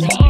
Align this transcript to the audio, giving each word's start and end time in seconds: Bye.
Bye. 0.00 0.21